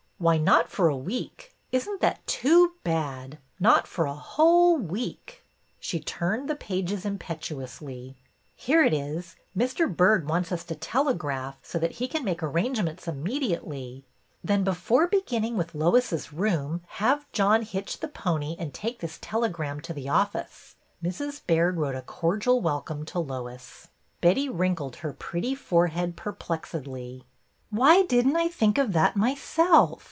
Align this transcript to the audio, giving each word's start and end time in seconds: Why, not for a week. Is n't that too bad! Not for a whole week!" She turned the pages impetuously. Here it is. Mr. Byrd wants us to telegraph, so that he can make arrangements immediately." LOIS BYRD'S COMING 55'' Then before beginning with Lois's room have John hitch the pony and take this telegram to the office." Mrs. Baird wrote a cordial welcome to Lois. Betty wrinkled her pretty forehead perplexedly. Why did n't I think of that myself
Why, 0.23 0.37
not 0.37 0.69
for 0.69 0.87
a 0.87 0.95
week. 0.95 1.55
Is 1.71 1.89
n't 1.89 1.99
that 2.01 2.27
too 2.27 2.73
bad! 2.83 3.39
Not 3.59 3.87
for 3.87 4.05
a 4.05 4.13
whole 4.13 4.77
week!" 4.77 5.43
She 5.79 5.99
turned 5.99 6.47
the 6.47 6.55
pages 6.55 7.05
impetuously. 7.05 8.17
Here 8.55 8.83
it 8.83 8.93
is. 8.93 9.35
Mr. 9.57 9.91
Byrd 9.91 10.29
wants 10.29 10.51
us 10.51 10.63
to 10.65 10.75
telegraph, 10.75 11.57
so 11.63 11.79
that 11.79 11.93
he 11.93 12.07
can 12.07 12.23
make 12.23 12.43
arrangements 12.43 13.07
immediately." 13.07 14.05
LOIS 14.05 14.05
BYRD'S 14.05 14.05
COMING 14.05 14.41
55'' 14.41 14.41
Then 14.47 14.63
before 14.63 15.07
beginning 15.07 15.57
with 15.57 15.73
Lois's 15.73 16.31
room 16.31 16.83
have 17.01 17.25
John 17.31 17.63
hitch 17.63 17.99
the 17.99 18.07
pony 18.07 18.55
and 18.59 18.71
take 18.75 18.99
this 18.99 19.17
telegram 19.19 19.81
to 19.81 19.91
the 19.91 20.07
office." 20.09 20.75
Mrs. 21.03 21.41
Baird 21.47 21.77
wrote 21.79 21.95
a 21.95 22.03
cordial 22.03 22.61
welcome 22.61 23.05
to 23.05 23.17
Lois. 23.17 23.87
Betty 24.21 24.47
wrinkled 24.47 24.97
her 24.97 25.13
pretty 25.13 25.55
forehead 25.55 26.15
perplexedly. 26.15 27.23
Why 27.71 28.03
did 28.03 28.27
n't 28.27 28.37
I 28.37 28.49
think 28.49 28.77
of 28.77 28.93
that 28.93 29.15
myself 29.15 29.97